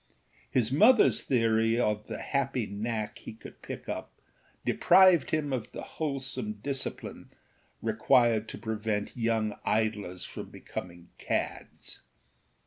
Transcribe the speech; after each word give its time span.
His 0.49 0.71
motherâs 0.71 1.21
theory 1.21 1.79
of 1.79 2.07
the 2.07 2.17
happy 2.17 2.65
knack 2.65 3.19
he 3.19 3.33
could 3.33 3.61
pick 3.61 3.87
up 3.87 4.11
deprived 4.65 5.29
him 5.29 5.53
of 5.53 5.71
the 5.73 5.83
wholesome 6.01 6.53
discipline 6.53 7.29
required 7.83 8.49
to 8.49 8.57
prevent 8.57 9.15
young 9.15 9.59
idlers 9.63 10.23
from 10.23 10.49
becoming 10.49 11.09
cads. 11.19 12.01